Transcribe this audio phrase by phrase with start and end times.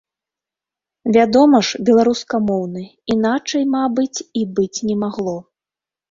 [1.17, 2.83] Вядома ж, беларускамоўны,
[3.15, 5.35] іначай, мабыць, і быць не магло.